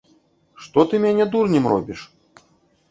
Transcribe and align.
Што 0.67 0.85
ты 0.93 1.01
мяне 1.05 1.29
дурнем 1.37 1.71
робіш?! 1.75 1.99